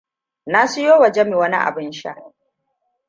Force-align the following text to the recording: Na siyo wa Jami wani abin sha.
Na 0.45 0.67
siyo 0.67 0.99
wa 0.99 1.09
Jami 1.11 1.35
wani 1.35 1.55
abin 1.57 1.91
sha. 1.91 2.15